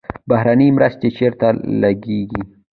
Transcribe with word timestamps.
بهرنۍ 0.29 0.69
مرستې 0.77 1.09
چیرته 1.17 1.47
لګیږي؟ 1.81 2.41